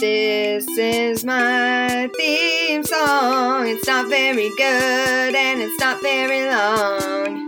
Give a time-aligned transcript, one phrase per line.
[0.00, 3.66] This is my theme song.
[3.66, 7.42] It's not very good and it's not very long.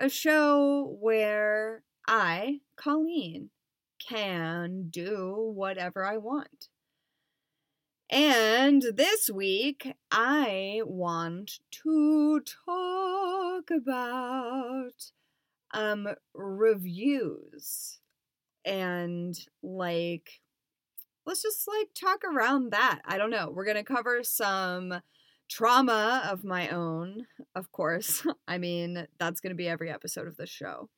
[0.00, 3.50] a show where I, Colleen,
[3.98, 6.68] can do whatever I want.
[8.10, 15.12] And this week, I want to talk about
[15.74, 17.98] um reviews
[18.64, 20.40] and like
[21.26, 23.00] let's just like talk around that.
[23.04, 23.52] I don't know.
[23.54, 25.02] We're going to cover some
[25.50, 28.26] trauma of my own, of course.
[28.48, 30.88] I mean, that's going to be every episode of this show.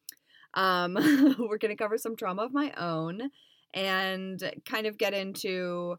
[0.55, 0.95] Um,
[1.39, 3.31] we're going to cover some trauma of my own
[3.75, 5.97] and kind of get into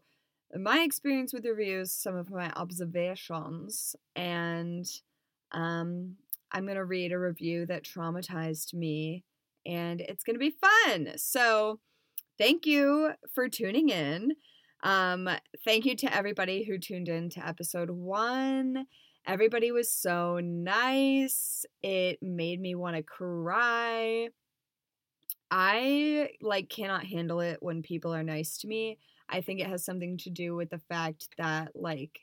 [0.54, 4.86] my experience with reviews, some of my observations, and
[5.52, 6.16] um,
[6.50, 9.24] I'm going to read a review that traumatized me,
[9.64, 11.12] and it's going to be fun.
[11.16, 11.80] So,
[12.38, 14.32] thank you for tuning in.
[14.82, 15.28] Um,
[15.64, 18.86] thank you to everybody who tuned in to episode one.
[19.26, 21.64] Everybody was so nice.
[21.82, 24.28] It made me want to cry.
[25.50, 28.98] I like cannot handle it when people are nice to me.
[29.32, 32.20] I think it has something to do with the fact that like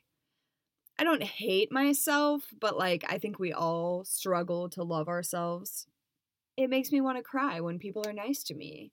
[0.99, 5.87] I don't hate myself, but like I think we all struggle to love ourselves.
[6.55, 8.91] It makes me want to cry when people are nice to me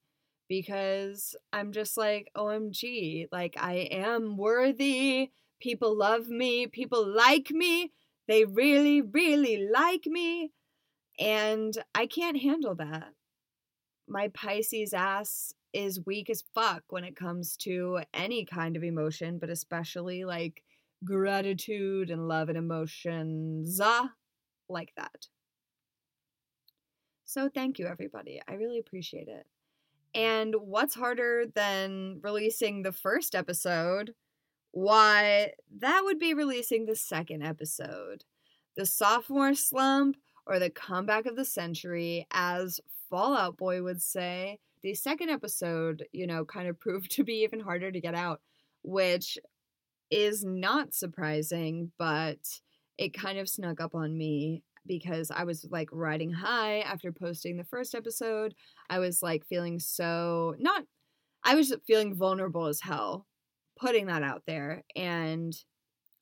[0.48, 5.30] because I'm just like, OMG, like I am worthy.
[5.60, 6.68] People love me.
[6.68, 7.92] People like me.
[8.28, 10.52] They really, really like me.
[11.18, 13.08] And I can't handle that.
[14.08, 19.38] My Pisces ass is weak as fuck when it comes to any kind of emotion,
[19.38, 20.62] but especially like
[21.04, 24.06] gratitude and love and emotions uh,
[24.70, 25.26] like that.
[27.26, 28.40] So thank you, everybody.
[28.48, 29.46] I really appreciate it.
[30.14, 34.14] And what's harder than releasing the first episode?
[34.72, 38.24] Why, that would be releasing the second episode.
[38.76, 40.16] The sophomore slump
[40.46, 44.58] or the comeback of the century, as Fall Out Boy would say.
[44.82, 48.40] The second episode, you know, kind of proved to be even harder to get out,
[48.82, 49.38] which
[50.10, 52.38] is not surprising, but
[52.98, 57.56] it kind of snuck up on me because I was like riding high after posting
[57.56, 58.54] the first episode.
[58.88, 60.84] I was like feeling so not
[61.44, 63.26] I was feeling vulnerable as hell
[63.78, 65.54] putting that out there and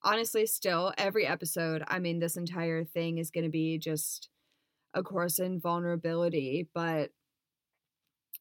[0.03, 4.28] honestly still every episode, I mean this entire thing is going to be just
[4.92, 7.10] a course in vulnerability, but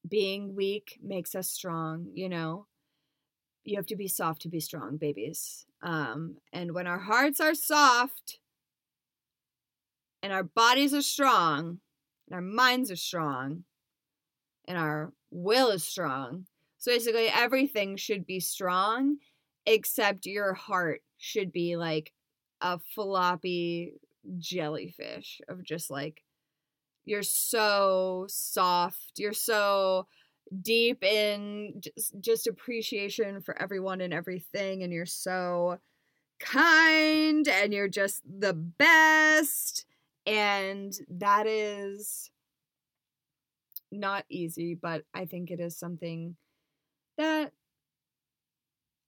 [0.08, 2.68] being weak makes us strong, you know.
[3.64, 5.66] You have to be soft to be strong, babies.
[5.82, 8.40] Um, and when our hearts are soft,
[10.22, 11.80] and our bodies are strong,
[12.28, 13.64] and our minds are strong,
[14.66, 16.46] and our will is strong.
[16.78, 19.18] So basically, everything should be strong,
[19.66, 22.12] except your heart should be like
[22.60, 23.94] a floppy
[24.38, 26.24] jellyfish of just like,
[27.06, 30.08] you're so soft, you're so
[30.62, 35.80] deep in just, just appreciation for everyone and everything, and you're so
[36.40, 39.86] kind, and you're just the best
[40.26, 42.32] and that is
[43.92, 46.36] not easy, but I think it is something
[47.18, 47.52] that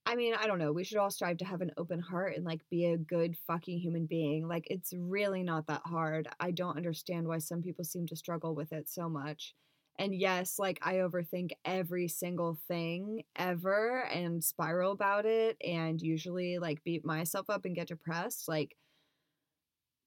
[0.08, 0.72] I mean, I don't know.
[0.72, 3.80] We should all strive to have an open heart and like be a good fucking
[3.80, 4.48] human being.
[4.48, 6.28] Like it's really not that hard.
[6.40, 9.56] I don't understand why some people seem to struggle with it so much.
[9.98, 16.60] And yes, like I overthink every single thing ever and spiral about it and usually
[16.60, 18.48] like beat myself up and get depressed.
[18.48, 18.76] Like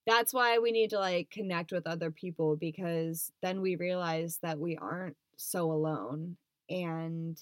[0.07, 4.59] that's why we need to like connect with other people because then we realize that
[4.61, 6.37] we aren't so alone
[6.71, 7.39] and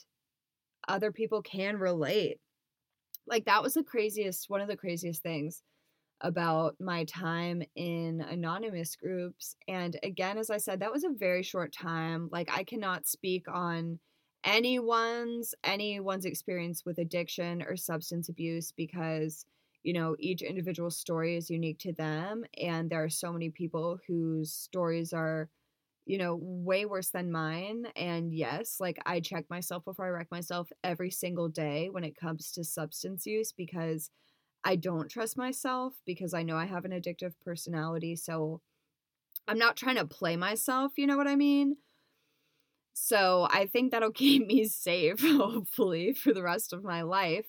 [0.88, 2.38] other people can relate.
[3.26, 5.62] Like that was the craziest one of the craziest things
[6.22, 11.42] about my time in anonymous groups and again as I said that was a very
[11.42, 12.28] short time.
[12.32, 13.98] Like I cannot speak on
[14.44, 19.44] anyone's anyone's experience with addiction or substance abuse because
[19.82, 22.44] you know, each individual story is unique to them.
[22.60, 25.48] And there are so many people whose stories are,
[26.06, 27.86] you know, way worse than mine.
[27.96, 32.16] And yes, like I check myself before I wreck myself every single day when it
[32.16, 34.10] comes to substance use because
[34.64, 38.16] I don't trust myself because I know I have an addictive personality.
[38.16, 38.62] So
[39.48, 41.76] I'm not trying to play myself, you know what I mean?
[42.94, 47.46] So I think that'll keep me safe, hopefully, for the rest of my life.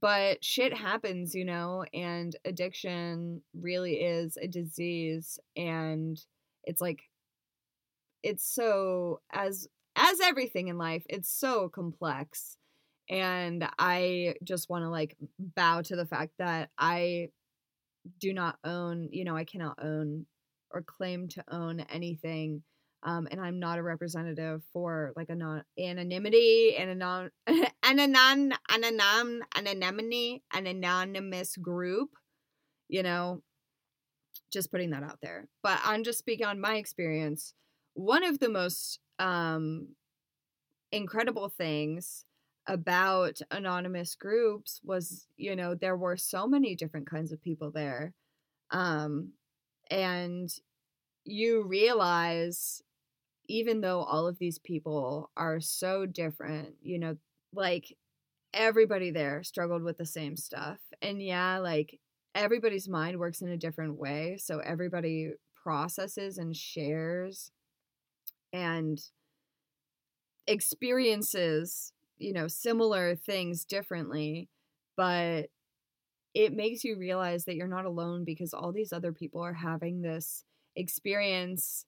[0.00, 6.20] but shit happens, you know, and addiction really is a disease and
[6.64, 7.07] it's like
[8.22, 12.56] it's so as as everything in life, it's so complex.
[13.10, 17.30] And I just want to like bow to the fact that I
[18.20, 20.26] do not own, you know, I cannot own
[20.70, 22.62] or claim to own anything
[23.04, 28.00] um, and I'm not a representative for like a non anonymity and a non an
[28.00, 32.10] anon anonym anonymity an anonymous group,
[32.88, 33.42] you know,
[34.52, 35.48] just putting that out there.
[35.62, 37.54] But I'm just speaking on my experience.
[37.98, 39.88] One of the most um,
[40.92, 42.24] incredible things
[42.68, 48.14] about anonymous groups was, you know, there were so many different kinds of people there.
[48.70, 49.32] Um,
[49.90, 50.48] and
[51.24, 52.82] you realize
[53.48, 57.16] even though all of these people are so different, you know,
[57.52, 57.96] like
[58.54, 60.78] everybody there struggled with the same stuff.
[61.02, 61.98] And yeah, like
[62.32, 64.36] everybody's mind works in a different way.
[64.38, 67.50] So everybody processes and shares
[68.52, 69.00] and
[70.46, 74.48] experiences, you know, similar things differently.
[74.96, 75.46] But
[76.34, 80.02] it makes you realize that you're not alone because all these other people are having
[80.02, 80.44] this
[80.76, 81.84] experience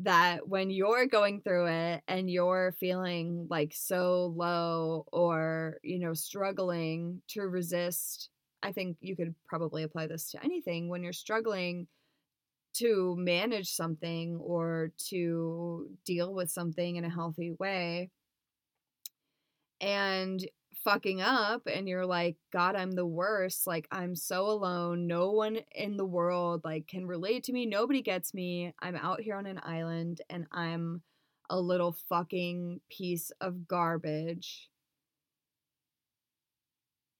[0.00, 6.14] that when you're going through it and you're feeling like so low or, you know,
[6.14, 8.30] struggling to resist,
[8.62, 10.88] I think you could probably apply this to anything.
[10.88, 11.86] When you're struggling
[12.74, 18.10] to manage something or to deal with something in a healthy way,
[19.80, 20.44] and
[20.84, 23.66] fucking up and you're like god i'm the worst.
[23.66, 25.06] Like i'm so alone.
[25.06, 27.66] No one in the world like can relate to me.
[27.66, 28.72] Nobody gets me.
[28.80, 31.02] I'm out here on an island and i'm
[31.50, 34.68] a little fucking piece of garbage.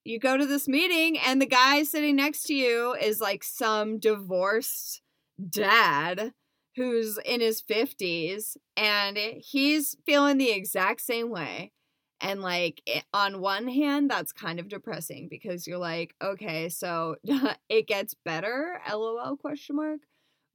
[0.04, 3.98] You go to this meeting and the guy sitting next to you is like some
[3.98, 5.02] divorced
[5.48, 6.32] dad
[6.76, 11.72] who's in his 50s and he's feeling the exact same way
[12.20, 17.16] and like it, on one hand that's kind of depressing because you're like okay so
[17.68, 20.00] it gets better lol question mark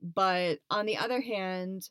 [0.02, 1.90] but on the other hand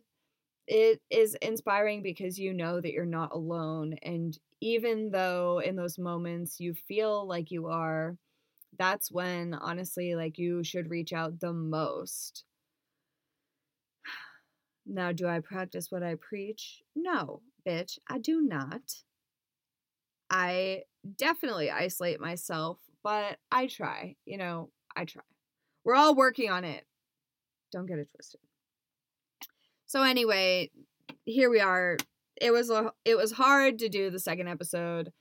[0.67, 5.99] it is inspiring because you know that you're not alone and even though in those
[5.99, 8.17] moments you feel like you are
[8.79, 12.44] that's when honestly like you should reach out the most
[14.87, 18.83] now do i practice what i preach no bitch i do not
[20.31, 20.83] I
[21.17, 25.23] definitely isolate myself, but I try, you know, I try.
[25.85, 26.85] We're all working on it.
[27.71, 28.41] Don't get it twisted.
[29.87, 30.71] So anyway,
[31.25, 31.99] here we are.
[32.41, 35.13] It was a, it was hard to do the second episode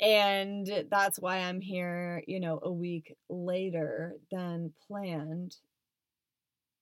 [0.00, 5.56] and that's why I'm here, you know, a week later than planned.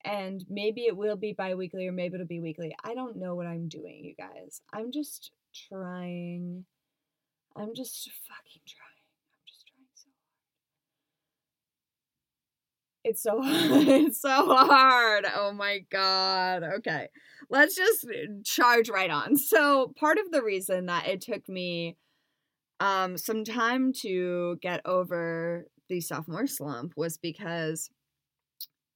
[0.04, 2.74] And maybe it will be bi-weekly or maybe it'll be weekly.
[2.84, 4.62] I don't know what I'm doing, you guys.
[4.72, 5.30] I'm just
[5.68, 6.64] trying
[7.56, 8.86] I'm just fucking trying.
[9.36, 9.88] I'm just trying
[13.22, 13.68] so hard.
[13.72, 13.88] It's so hard.
[14.06, 15.26] it's so hard.
[15.34, 16.62] Oh my god.
[16.78, 17.08] Okay.
[17.48, 18.06] Let's just
[18.44, 19.36] charge right on.
[19.36, 21.96] So, part of the reason that it took me
[22.78, 27.90] um some time to get over the sophomore slump was because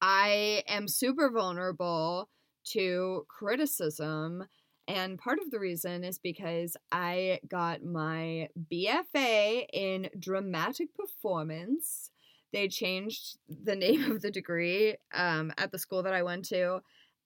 [0.00, 2.28] I am super vulnerable
[2.72, 4.44] to criticism
[4.86, 12.10] and part of the reason is because I got my BFA in dramatic performance.
[12.52, 16.80] They changed the name of the degree um, at the school that I went to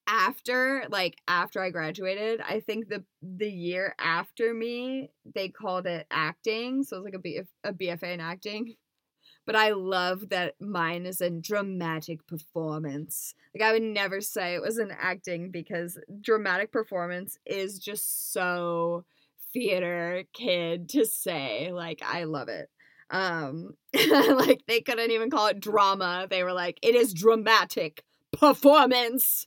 [0.06, 2.40] after like after I graduated.
[2.40, 7.14] I think the the year after me they called it acting, so it was like
[7.14, 8.76] a, B, a BFA in acting
[9.48, 13.32] but I love that mine is a dramatic performance.
[13.54, 19.06] Like I would never say it was an acting because dramatic performance is just so
[19.54, 21.72] theater kid to say.
[21.72, 22.68] Like I love it.
[23.08, 26.26] Um like they couldn't even call it drama.
[26.28, 28.04] They were like it is dramatic
[28.38, 29.46] performance.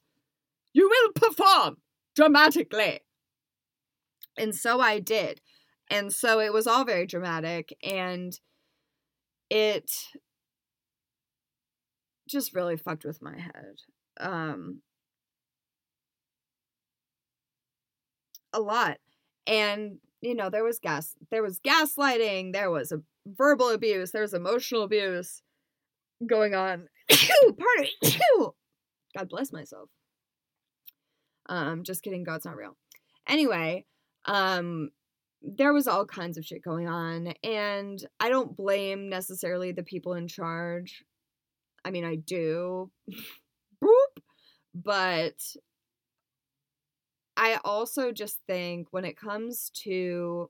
[0.74, 1.78] You will perform
[2.16, 3.02] dramatically.
[4.36, 5.42] And so I did.
[5.92, 8.40] And so it was all very dramatic and
[9.52, 9.92] it
[12.28, 13.76] just really fucked with my head.
[14.18, 14.82] Um,
[18.54, 18.98] a lot.
[19.46, 24.22] And, you know, there was gas there was gaslighting, there was a verbal abuse, there
[24.22, 25.42] was emotional abuse
[26.26, 26.88] going on.
[27.10, 27.92] Me.
[29.18, 29.90] God bless myself.
[31.50, 32.78] Um, just kidding, God's not real.
[33.28, 33.86] Anyway,
[34.26, 34.92] um,
[35.42, 40.14] there was all kinds of shit going on and I don't blame necessarily the people
[40.14, 41.04] in charge.
[41.84, 42.92] I mean, I do.
[43.84, 44.22] Boop.
[44.74, 45.42] But
[47.36, 50.50] I also just think when it comes to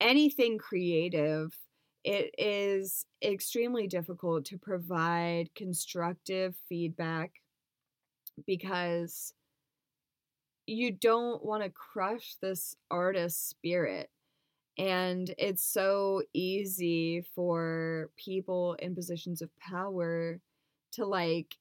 [0.00, 1.56] anything creative,
[2.02, 7.32] it is extremely difficult to provide constructive feedback
[8.46, 9.34] because
[10.70, 14.08] you don't want to crush this artist's spirit.
[14.78, 20.40] And it's so easy for people in positions of power
[20.92, 21.56] to like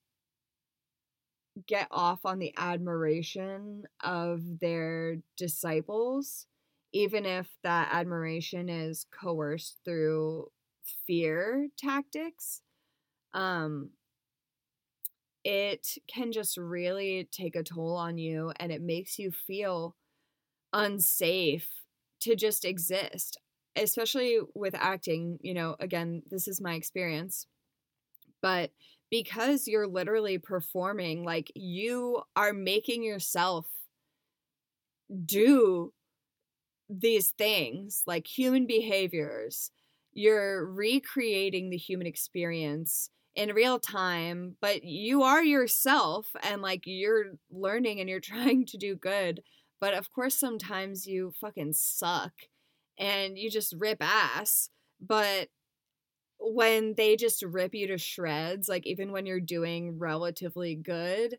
[1.68, 6.46] get off on the admiration of their disciples,
[6.94, 10.50] even if that admiration is coerced through
[11.06, 12.62] fear tactics.
[13.34, 13.90] Um,
[15.44, 19.96] it can just really take a toll on you and it makes you feel
[20.74, 21.70] unsafe
[22.22, 23.38] to just exist,
[23.76, 25.40] especially with acting.
[25.42, 27.48] You know, again, this is my experience,
[28.42, 28.72] but
[29.10, 33.68] because you're literally performing, like you are making yourself
[35.26, 35.94] do
[36.90, 39.72] these things, like human behaviors.
[40.14, 47.34] You're recreating the human experience in real time, but you are yourself and like you're
[47.52, 49.42] learning and you're trying to do good.
[49.80, 52.34] But of course, sometimes you fucking suck
[52.98, 54.70] and you just rip ass.
[55.00, 55.50] But
[56.40, 61.38] when they just rip you to shreds, like even when you're doing relatively good,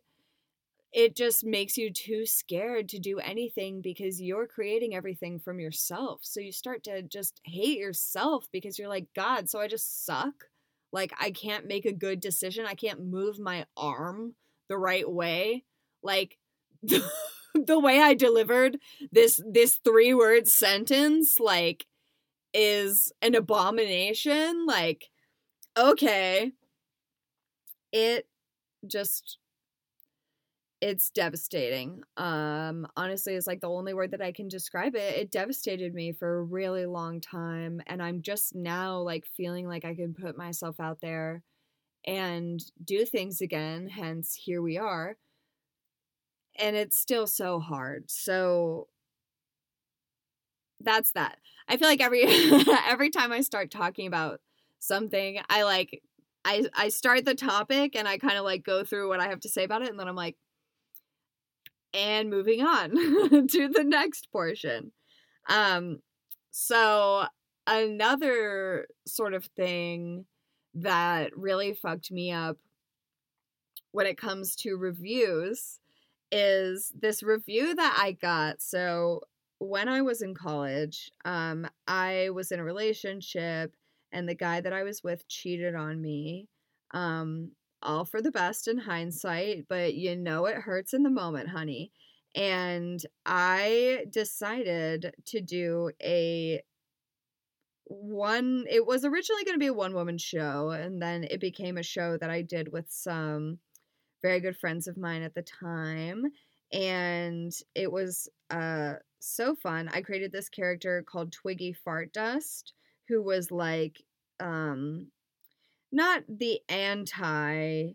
[0.92, 6.20] it just makes you too scared to do anything because you're creating everything from yourself.
[6.24, 10.49] So you start to just hate yourself because you're like, God, so I just suck
[10.92, 12.66] like I can't make a good decision.
[12.66, 14.34] I can't move my arm
[14.68, 15.64] the right way.
[16.02, 16.38] Like
[16.82, 18.78] the way I delivered
[19.12, 21.86] this this three word sentence like
[22.54, 24.66] is an abomination.
[24.66, 25.10] Like
[25.76, 26.52] okay.
[27.92, 28.26] It
[28.86, 29.38] just
[30.80, 32.02] it's devastating.
[32.16, 35.16] Um, honestly, it's like the only word that I can describe it.
[35.16, 39.84] It devastated me for a really long time, and I'm just now like feeling like
[39.84, 41.42] I can put myself out there
[42.06, 43.88] and do things again.
[43.88, 45.16] Hence, here we are.
[46.58, 48.10] And it's still so hard.
[48.10, 48.88] So
[50.80, 51.38] that's that.
[51.68, 52.24] I feel like every
[52.88, 54.40] every time I start talking about
[54.78, 56.02] something, I like
[56.44, 59.40] I I start the topic and I kind of like go through what I have
[59.40, 60.36] to say about it, and then I'm like
[61.94, 62.90] and moving on
[63.48, 64.92] to the next portion.
[65.48, 66.00] Um,
[66.50, 67.24] so
[67.66, 70.26] another sort of thing
[70.74, 72.58] that really fucked me up
[73.92, 75.80] when it comes to reviews
[76.30, 78.62] is this review that I got.
[78.62, 79.22] So
[79.58, 83.74] when I was in college, um, I was in a relationship
[84.12, 86.48] and the guy that I was with cheated on me.
[86.92, 91.48] Um, all for the best in hindsight, but you know it hurts in the moment,
[91.48, 91.92] honey.
[92.34, 96.62] And I decided to do a
[97.86, 101.76] one it was originally going to be a one woman show and then it became
[101.76, 103.58] a show that I did with some
[104.22, 106.26] very good friends of mine at the time
[106.72, 109.90] and it was uh so fun.
[109.92, 112.74] I created this character called Twiggy Fart Dust
[113.08, 114.02] who was like
[114.38, 115.08] um
[115.92, 117.92] not the anti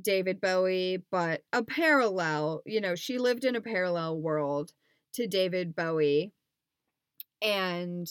[0.00, 2.62] David Bowie, but a parallel.
[2.66, 4.72] You know, she lived in a parallel world
[5.14, 6.32] to David Bowie.
[7.40, 8.08] And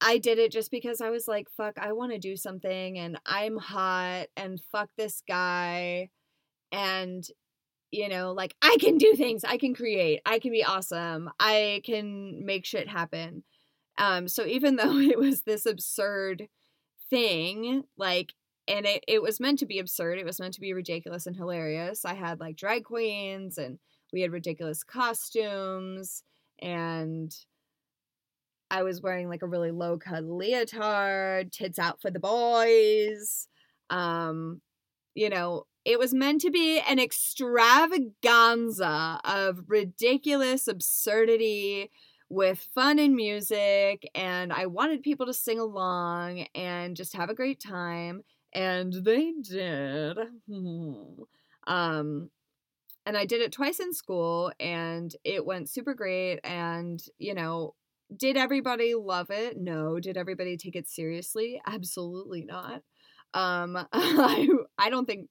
[0.00, 3.18] I did it just because I was like, fuck, I want to do something and
[3.24, 6.10] I'm hot and fuck this guy.
[6.72, 7.24] And,
[7.90, 11.82] you know, like I can do things, I can create, I can be awesome, I
[11.84, 13.44] can make shit happen.
[13.98, 16.48] Um, so even though it was this absurd
[17.12, 17.84] thing.
[17.98, 18.32] Like,
[18.66, 20.18] and it, it was meant to be absurd.
[20.18, 22.04] It was meant to be ridiculous and hilarious.
[22.04, 23.78] I had like drag queens and
[24.12, 26.24] we had ridiculous costumes
[26.60, 27.32] and
[28.70, 33.46] I was wearing like a really low cut leotard, tits out for the boys.
[33.90, 34.62] Um,
[35.14, 41.90] you know, it was meant to be an extravaganza of ridiculous absurdity
[42.32, 47.34] with fun and music and I wanted people to sing along and just have a
[47.34, 48.22] great time
[48.54, 50.16] and they did.
[51.66, 52.30] um
[53.06, 57.74] and I did it twice in school and it went super great and you know
[58.16, 59.58] did everybody love it?
[59.58, 59.98] No.
[59.98, 61.60] Did everybody take it seriously?
[61.66, 62.82] Absolutely not.
[63.34, 64.48] Um I
[64.78, 65.28] I don't think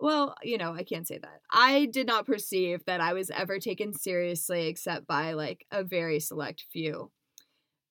[0.00, 1.40] well, you know, I can't say that.
[1.50, 6.20] I did not perceive that I was ever taken seriously except by like a very
[6.20, 7.10] select few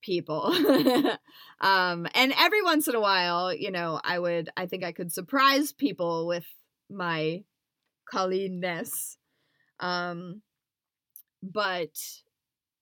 [0.02, 0.46] people.
[1.60, 5.12] um, and every once in a while, you know, I would, I think I could
[5.12, 6.46] surprise people with
[6.90, 7.42] my
[8.10, 9.18] Colleen-ness.
[9.80, 10.42] Um,
[11.42, 11.94] but,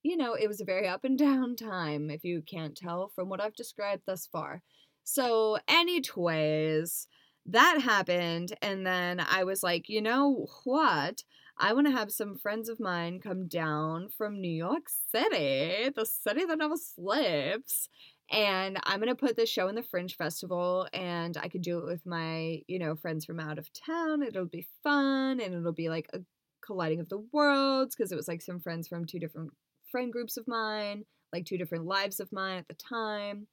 [0.03, 3.29] you know, it was a very up and down time, if you can't tell from
[3.29, 4.63] what I've described thus far.
[5.03, 7.07] So, anyways,
[7.47, 8.53] that happened.
[8.61, 11.23] And then I was like, you know what?
[11.57, 16.05] I want to have some friends of mine come down from New York City, the
[16.05, 17.89] city that never sleeps.
[18.29, 21.79] And I'm going to put this show in the Fringe Festival and I could do
[21.79, 24.21] it with my, you know, friends from out of town.
[24.21, 26.19] It'll be fun and it'll be like a
[26.61, 29.51] colliding of the worlds because it was like some friends from two different
[29.89, 33.47] friend groups of mine, like two different lives of mine at the time.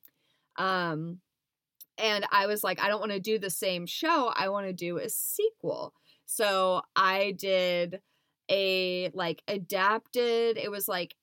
[0.57, 1.21] Um
[1.99, 4.33] and I was like I don't want to do the same show.
[4.35, 5.95] I want to do a sequel.
[6.27, 8.01] So I did
[8.51, 11.15] a like adapted, it was like,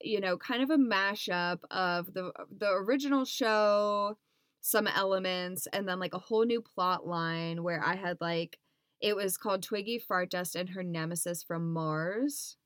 [0.00, 4.16] you know, kind of a mashup of the the original show,
[4.60, 8.58] some elements, and then like a whole new plot line where I had like
[9.00, 12.56] it was called Twiggy Fartdust and her nemesis from Mars.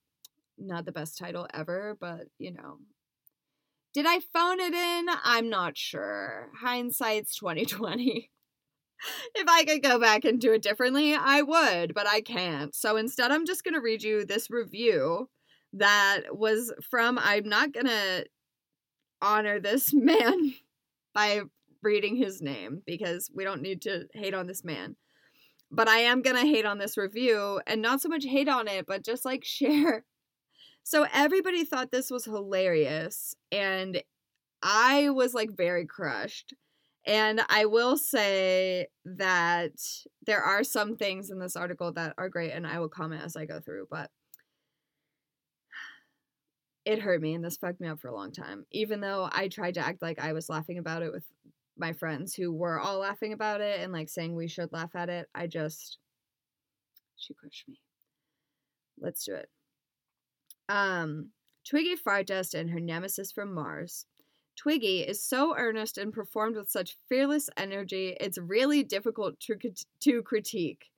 [0.59, 2.79] Not the best title ever, but you know.
[3.99, 5.07] Did I phone it in?
[5.25, 6.51] I'm not sure.
[6.61, 8.31] Hindsight's 2020
[9.35, 12.73] if I could go back and do it differently, I would, but I can't.
[12.77, 15.29] So instead, I'm just going to read you this review
[15.73, 18.27] that was from, I'm not going to
[19.21, 20.55] honor this man
[21.13, 21.41] by
[21.83, 24.95] reading his name because we don't need to hate on this man.
[25.73, 28.69] But I am going to hate on this review and not so much hate on
[28.69, 30.05] it, but just like share.
[30.89, 33.35] So everybody thought this was hilarious.
[33.53, 34.03] And
[34.63, 36.55] I was like very crushed.
[37.07, 39.73] And I will say that
[40.25, 43.37] there are some things in this article that are great, and I will comment as
[43.37, 44.11] I go through, but
[46.87, 48.65] it hurt me and this fucked me up for a long time.
[48.73, 51.27] Even though I tried to act like I was laughing about it with
[51.77, 55.11] my friends who were all laughing about it and like saying we should laugh at
[55.11, 55.99] it, I just,
[57.17, 57.79] she crushed me.
[58.99, 59.51] Let's do it.
[60.69, 61.31] Um,
[61.65, 64.07] Twiggy Fartdust and her nemesis from Mars
[64.59, 69.57] Twiggy is so earnest and performed with such fearless energy, it's really difficult to,
[70.01, 70.91] to critique.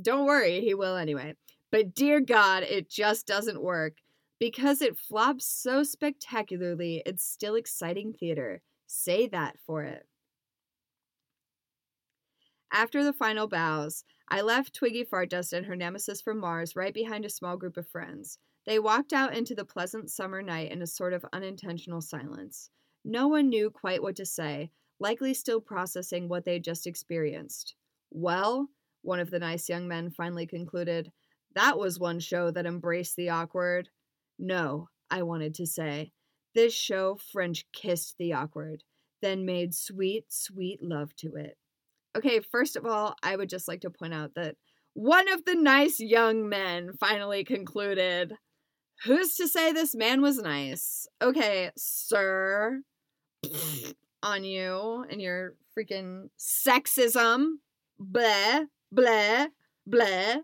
[0.00, 1.34] Don't worry, he will anyway.
[1.72, 3.94] But dear God, it just doesn't work.
[4.38, 8.62] Because it flops so spectacularly, it's still exciting theater.
[8.86, 10.06] Say that for it.
[12.72, 17.24] After the final bows, I left Twiggy Fartdust and her nemesis from Mars right behind
[17.24, 18.38] a small group of friends.
[18.66, 22.70] They walked out into the pleasant summer night in a sort of unintentional silence.
[23.04, 27.74] No one knew quite what to say, likely still processing what they'd just experienced.
[28.10, 28.68] Well,
[29.02, 31.10] one of the nice young men finally concluded,
[31.54, 33.88] that was one show that embraced the awkward.
[34.38, 36.12] No, I wanted to say.
[36.54, 38.84] This show French kissed the awkward,
[39.22, 41.56] then made sweet, sweet love to it.
[42.16, 44.56] Okay, first of all, I would just like to point out that
[44.94, 48.34] one of the nice young men finally concluded,
[49.04, 51.06] Who's to say this man was nice?
[51.22, 52.82] Okay, sir,
[54.22, 57.54] on you and your freaking sexism.
[57.98, 59.46] Bleh, bleh,
[59.88, 60.36] bleh.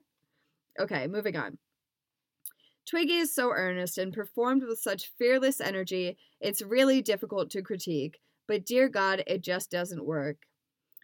[0.80, 1.58] Okay, moving on.
[2.86, 8.20] Twiggy is so earnest and performed with such fearless energy, it's really difficult to critique,
[8.46, 10.36] but dear God, it just doesn't work.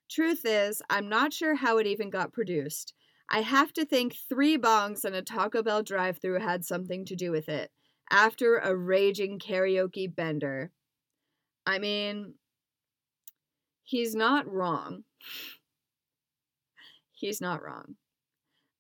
[0.09, 2.95] Truth is, I'm not sure how it even got produced.
[3.31, 7.17] I have to think three bongs and a Taco Bell drive through had something to
[7.17, 7.71] do with it,
[8.11, 10.71] after a raging karaoke bender.
[11.67, 12.35] I mean,
[13.85, 15.05] he's not wrong.
[17.13, 17.95] He's not wrong.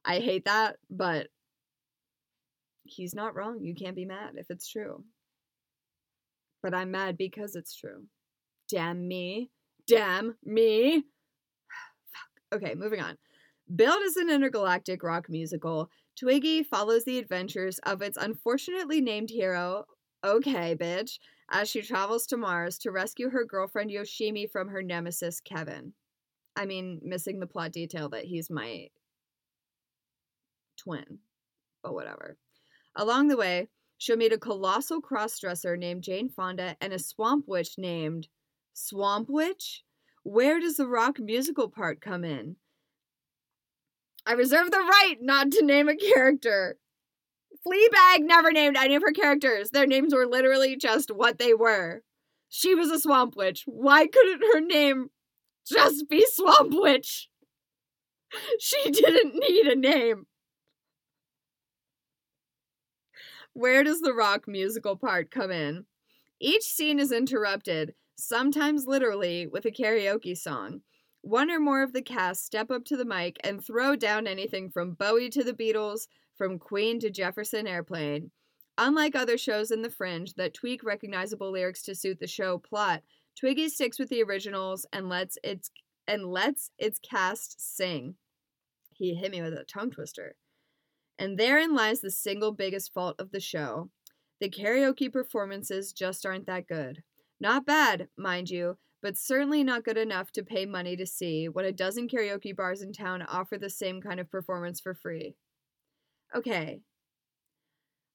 [0.04, 1.28] I hate that, but
[2.82, 3.60] he's not wrong.
[3.62, 5.04] You can't be mad if it's true.
[6.62, 8.04] But I'm mad because it's true.
[8.68, 9.50] Damn me.
[9.86, 11.04] Damn me.
[12.54, 13.16] okay, moving on.
[13.74, 19.86] Billed as an intergalactic rock musical, Twiggy follows the adventures of its unfortunately named hero,
[20.22, 21.18] okay, bitch,
[21.50, 25.94] as she travels to Mars to rescue her girlfriend Yoshimi from her nemesis, Kevin.
[26.54, 28.88] I mean, missing the plot detail that he's my
[30.76, 31.20] twin,
[31.82, 32.36] but whatever.
[32.96, 37.78] Along the way, she'll meet a colossal crossdresser named Jane Fonda and a swamp witch
[37.78, 38.28] named
[38.74, 39.82] Swamp Witch?
[40.24, 42.56] Where does the rock musical part come in?
[44.26, 46.78] I reserve the right not to name a character.
[47.66, 49.70] Fleabag never named any of her characters.
[49.70, 52.02] Their names were literally just what they were.
[52.48, 53.62] She was a swamp witch.
[53.66, 55.10] Why couldn't her name
[55.66, 57.28] just be Swamp Witch?
[58.60, 60.26] she didn't need a name.
[63.54, 65.84] Where does the rock musical part come in?
[66.40, 70.80] Each scene is interrupted, sometimes literally, with a karaoke song.
[71.22, 74.70] One or more of the cast step up to the mic and throw down anything
[74.70, 78.30] from Bowie to the Beatles, from Queen to Jefferson Airplane.
[78.76, 83.02] Unlike other shows in the fringe that tweak recognizable lyrics to suit the show plot,
[83.38, 85.70] Twiggy sticks with the originals and lets its
[86.06, 88.16] and lets its cast sing.
[88.92, 90.34] He hit me with a tongue twister.
[91.18, 93.90] And therein lies the single biggest fault of the show.
[94.40, 97.04] The karaoke performances just aren't that good.
[97.40, 101.64] Not bad, mind you, but certainly not good enough to pay money to see when
[101.64, 105.34] a dozen karaoke bars in town offer the same kind of performance for free.
[106.34, 106.80] Okay.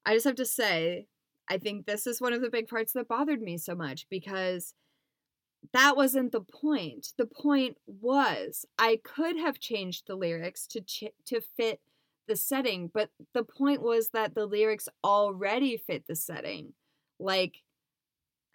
[0.05, 1.07] I just have to say,
[1.49, 4.73] I think this is one of the big parts that bothered me so much because
[5.73, 7.13] that wasn't the point.
[7.17, 11.81] The point was I could have changed the lyrics to ch- to fit
[12.27, 16.73] the setting, but the point was that the lyrics already fit the setting.
[17.19, 17.63] Like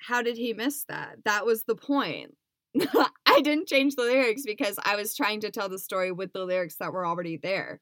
[0.02, 1.16] how did he miss that?
[1.24, 2.34] That was the point.
[3.26, 6.44] I didn't change the lyrics because I was trying to tell the story with the
[6.44, 7.80] lyrics that were already there.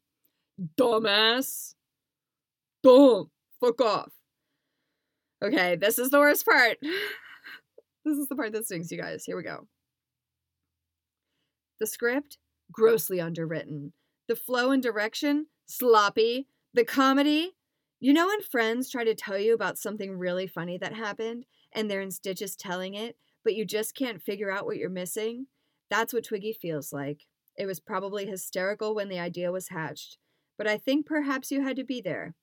[0.79, 1.75] Dumbass.
[2.83, 3.31] Dumb.
[3.61, 4.13] Fuck off.
[5.43, 6.79] Okay, this is the worst part.
[8.03, 9.25] This is the part that stings, you guys.
[9.27, 9.69] Here we go.
[11.81, 12.39] The script,
[12.73, 13.93] grossly underwritten.
[14.27, 16.47] The flow and direction, sloppy.
[16.73, 17.53] The comedy,
[18.01, 21.91] you know when friends try to tell you about something really funny that happened and
[21.91, 25.47] they're in stitches telling it, but you just can't figure out what you're missing?
[25.89, 27.27] That's what Twiggy feels like.
[27.57, 30.19] It was probably hysterical when the idea was hatched,
[30.57, 32.35] but I think perhaps you had to be there.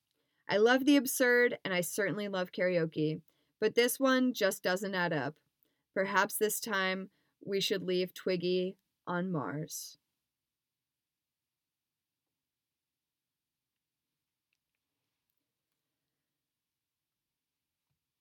[0.49, 3.21] I love the absurd, and I certainly love karaoke,
[3.59, 5.35] but this one just doesn't add up.
[5.93, 7.09] Perhaps this time
[7.45, 9.97] we should leave Twiggy on Mars.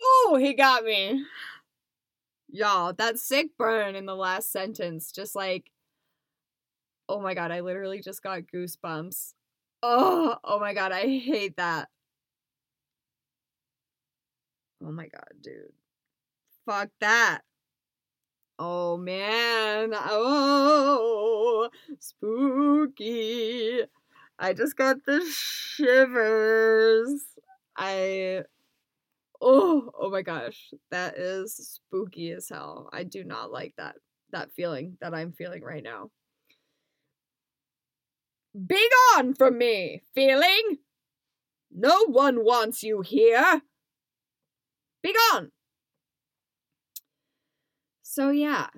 [0.08, 1.24] Oh, he got me.
[2.48, 5.70] Y'all, that sick burn in the last sentence, just like,
[7.08, 9.34] oh my god, I literally just got goosebumps.
[9.82, 11.88] Oh, oh my god, I hate that.
[14.82, 15.72] Oh my god, dude.
[16.66, 17.40] Fuck that.
[18.58, 19.92] Oh man.
[19.94, 23.80] Oh, spooky.
[24.38, 27.22] I just got the shivers.
[27.76, 28.44] I
[29.40, 30.70] Oh, oh my gosh.
[30.90, 32.88] That is spooky as hell.
[32.92, 33.96] I do not like that
[34.32, 36.10] that feeling that I'm feeling right now.
[38.66, 40.78] Be gone from me, feeling.
[41.70, 43.62] No one wants you here.
[45.02, 45.52] Be gone.
[48.02, 48.68] So, yeah,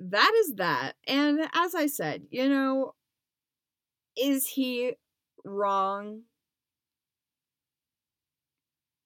[0.00, 0.96] that is that.
[1.06, 2.94] And as I said, you know,
[4.16, 4.94] is he
[5.44, 6.22] wrong?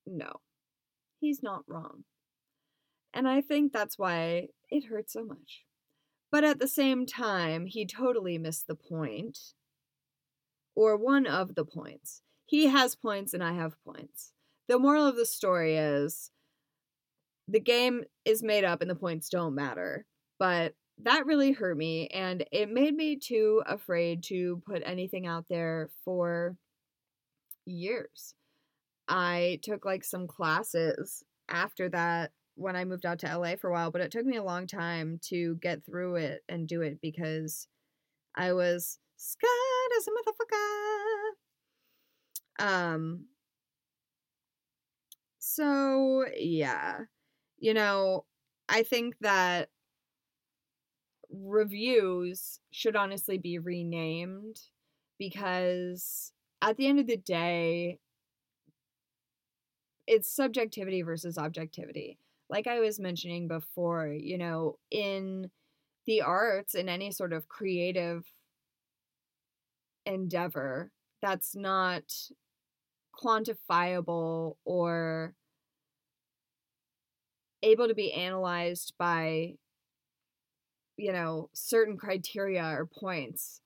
[0.06, 0.40] No,
[1.20, 2.04] he's not wrong.
[3.12, 5.64] And I think that's why it hurt so much.
[6.30, 9.38] But at the same time, he totally missed the point.
[10.74, 12.22] Or one of the points.
[12.46, 14.32] He has points and I have points.
[14.68, 16.30] The moral of the story is
[17.48, 20.04] the game is made up and the points don't matter.
[20.38, 25.46] But that really hurt me and it made me too afraid to put anything out
[25.48, 26.56] there for
[27.64, 28.34] years.
[29.08, 33.72] I took like some classes after that when I moved out to LA for a
[33.72, 37.00] while, but it took me a long time to get through it and do it
[37.00, 37.68] because
[38.36, 41.32] I was scared as a motherfucker.
[42.60, 43.28] Um
[45.38, 47.00] so yeah
[47.58, 48.24] you know,
[48.68, 49.70] I think that
[51.30, 54.56] reviews should honestly be renamed
[55.18, 57.98] because at the end of the day,
[60.08, 62.18] it's subjectivity versus objectivity.
[62.48, 65.50] Like I was mentioning before, you know, in
[66.06, 68.24] the arts, in any sort of creative
[70.06, 70.90] endeavor,
[71.20, 72.04] that's not
[73.22, 75.34] quantifiable or
[77.62, 79.54] able to be analyzed by
[80.96, 83.60] you know certain criteria or points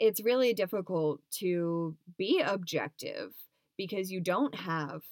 [0.00, 3.32] it's really difficult to be objective
[3.76, 5.02] because you don't have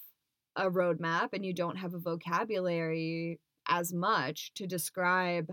[0.58, 5.50] a roadmap and you don't have a vocabulary as much to describe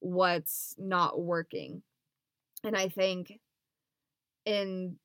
[0.00, 1.82] what's not working.
[2.64, 3.40] And i think
[4.44, 4.96] in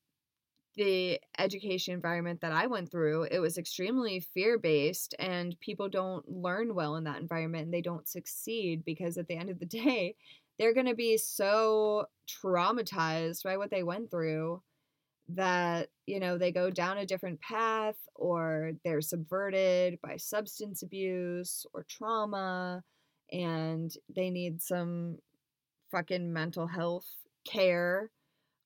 [0.76, 6.28] the education environment that I went through, it was extremely fear based, and people don't
[6.30, 9.66] learn well in that environment and they don't succeed because at the end of the
[9.84, 10.16] day,
[10.58, 14.62] they're going to be so traumatized by what they went through
[15.30, 21.66] that you know they go down a different path or they're subverted by substance abuse
[21.74, 22.84] or trauma
[23.32, 25.18] and they need some
[25.92, 27.08] fucking mental health
[27.44, 28.12] care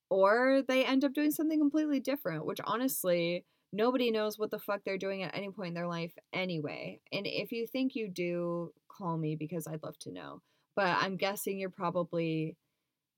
[0.09, 4.81] or they end up doing something completely different which honestly nobody knows what the fuck
[4.83, 6.99] they're doing at any point in their life anyway.
[7.11, 10.41] And if you think you do call me because I'd love to know.
[10.75, 12.55] But I'm guessing you're probably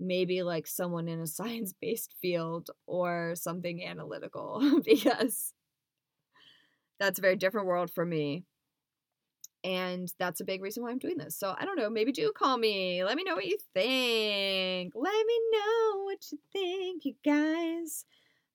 [0.02, 5.54] maybe like someone in a science based field or something analytical because
[7.00, 8.44] that's a very different world for me.
[9.64, 11.38] And that's a big reason why I'm doing this.
[11.38, 13.04] So I don't know, maybe do call me.
[13.04, 14.94] Let me know what you think.
[14.96, 18.06] Let me know what you think, you guys.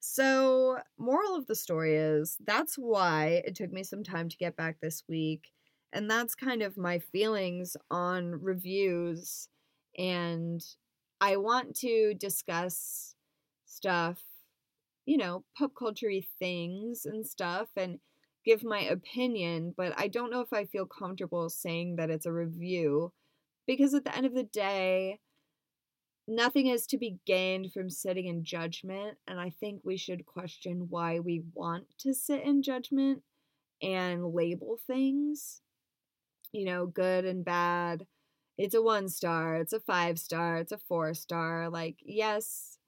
[0.00, 4.56] So, moral of the story is that's why it took me some time to get
[4.56, 5.52] back this week.
[5.92, 9.48] And that's kind of my feelings on reviews
[9.98, 10.64] and
[11.20, 13.14] I want to discuss
[13.64, 14.20] stuff,
[15.06, 17.98] you know, pop culture things and stuff and
[18.44, 22.32] give my opinion, but I don't know if I feel comfortable saying that it's a
[22.32, 23.12] review
[23.66, 25.20] because at the end of the day,
[26.28, 29.16] nothing is to be gained from sitting in judgment.
[29.26, 33.22] And I think we should question why we want to sit in judgment
[33.82, 35.60] and label things,
[36.52, 38.06] you know, good and bad
[38.58, 41.68] it's a one star, it's a five star, it's a four star.
[41.70, 42.78] Like, yes,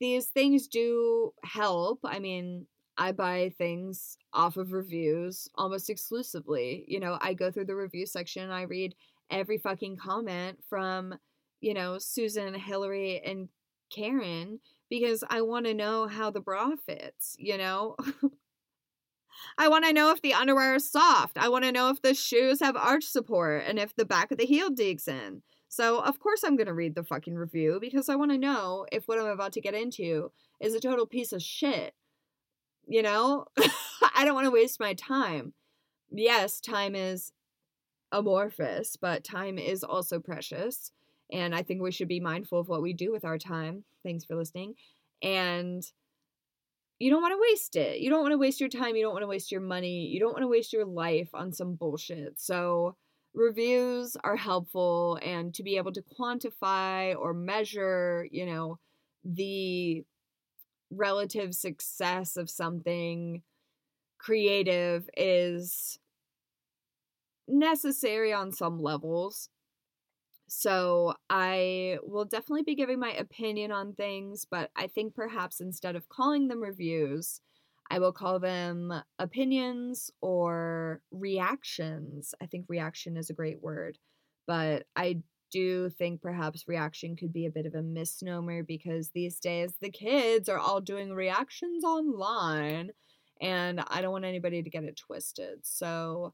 [0.00, 2.00] these things do help.
[2.04, 2.66] I mean,
[2.96, 6.84] I buy things off of reviews almost exclusively.
[6.86, 8.94] You know, I go through the review section, and I read
[9.30, 11.14] every fucking comment from,
[11.60, 13.48] you know, Susan, Hillary, and
[13.90, 17.96] Karen because I want to know how the bra fits, you know?
[19.58, 21.38] I want to know if the underwear is soft.
[21.38, 24.38] I want to know if the shoes have arch support and if the back of
[24.38, 25.42] the heel digs in.
[25.68, 28.86] So, of course, I'm going to read the fucking review because I want to know
[28.92, 31.94] if what I'm about to get into is a total piece of shit.
[32.86, 33.46] You know?
[34.14, 35.52] I don't want to waste my time.
[36.12, 37.32] Yes, time is
[38.12, 40.92] amorphous, but time is also precious.
[41.32, 43.84] And I think we should be mindful of what we do with our time.
[44.04, 44.74] Thanks for listening.
[45.22, 45.84] And
[47.04, 48.00] you don't want to waste it.
[48.00, 48.96] You don't want to waste your time.
[48.96, 50.06] You don't want to waste your money.
[50.06, 52.40] You don't want to waste your life on some bullshit.
[52.40, 52.96] So,
[53.34, 58.78] reviews are helpful and to be able to quantify or measure, you know,
[59.22, 60.02] the
[60.90, 63.42] relative success of something
[64.16, 65.98] creative is
[67.46, 69.50] necessary on some levels.
[70.46, 75.96] So I will definitely be giving my opinion on things, but I think perhaps instead
[75.96, 77.40] of calling them reviews,
[77.90, 82.34] I will call them opinions or reactions.
[82.40, 83.98] I think reaction is a great word,
[84.46, 89.38] but I do think perhaps reaction could be a bit of a misnomer because these
[89.38, 92.90] days the kids are all doing reactions online
[93.40, 95.60] and I don't want anybody to get it twisted.
[95.62, 96.32] So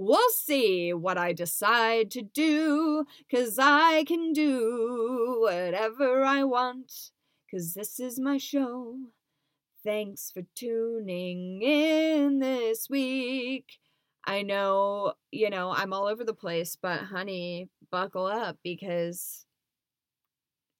[0.00, 7.10] We'll see what I decide to do, cause I can do whatever I want,
[7.50, 8.94] cause this is my show.
[9.84, 13.80] Thanks for tuning in this week.
[14.24, 19.46] I know, you know, I'm all over the place, but honey, buckle up because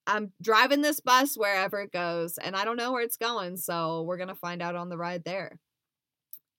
[0.06, 4.02] I'm driving this bus wherever it goes and I don't know where it's going, so
[4.02, 5.58] we're going to find out on the ride there.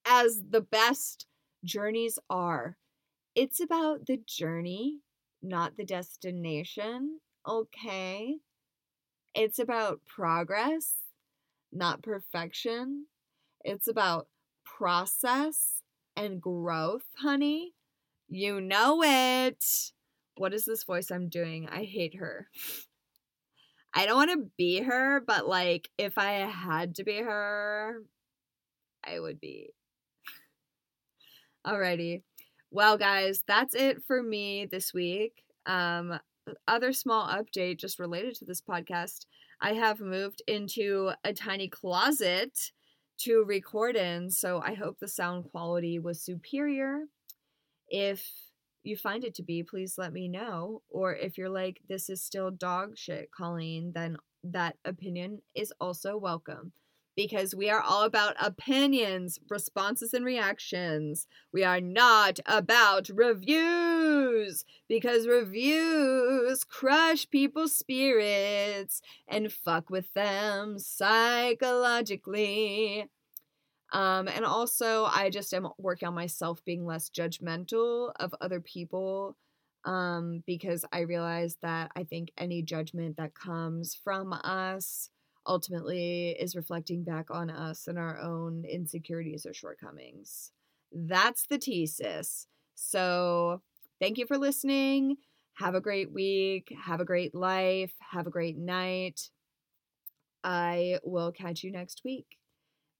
[0.04, 1.26] As the best
[1.64, 2.76] journeys are.
[3.34, 5.00] It's about the journey,
[5.42, 7.20] not the destination.
[7.48, 8.36] Okay.
[9.34, 10.94] It's about progress,
[11.72, 13.06] not perfection.
[13.64, 14.28] It's about
[14.64, 15.82] process
[16.16, 17.74] and growth, honey.
[18.28, 19.64] You know it.
[20.36, 21.68] What is this voice I'm doing?
[21.68, 22.48] I hate her.
[23.94, 28.02] I don't want to be her, but like if I had to be her,
[29.04, 29.70] I would be.
[31.66, 32.22] Alrighty.
[32.70, 35.44] Well, guys, that's it for me this week.
[35.66, 36.18] Um,
[36.66, 39.26] other small update just related to this podcast.
[39.60, 42.72] I have moved into a tiny closet
[43.18, 47.04] to record in, so I hope the sound quality was superior.
[47.88, 48.26] If
[48.82, 50.80] you find it to be, please let me know.
[50.88, 56.16] Or if you're like, this is still dog shit, Colleen, then that opinion is also
[56.16, 56.72] welcome
[57.16, 61.26] because we are all about opinions, responses, and reactions.
[61.52, 73.08] We are not about reviews because reviews crush people's spirits and fuck with them psychologically.
[73.92, 79.36] Um, and also, I just am working on myself being less judgmental of other people
[79.84, 85.10] um, because I realize that I think any judgment that comes from us
[85.46, 90.52] ultimately is reflecting back on us and our own insecurities or shortcomings.
[90.92, 92.46] That's the tea, sis.
[92.74, 93.62] So
[94.00, 95.16] thank you for listening.
[95.54, 96.72] Have a great week.
[96.84, 97.92] Have a great life.
[98.12, 99.30] Have a great night.
[100.42, 102.38] I will catch you next week.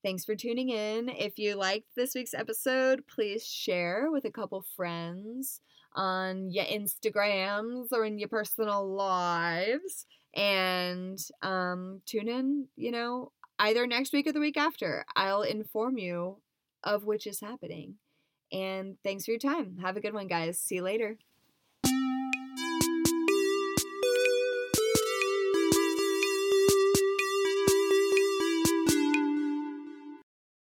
[0.02, 1.08] Thanks for tuning in.
[1.10, 5.60] If you liked this week's episode, please share with a couple friends
[5.94, 10.06] on your Instagrams or in your personal lives.
[10.34, 15.04] And um, tune in, you know, either next week or the week after.
[15.16, 16.38] I'll inform you
[16.82, 17.96] of which is happening.
[18.52, 19.78] And thanks for your time.
[19.82, 20.58] Have a good one, guys.
[20.58, 21.18] See you later.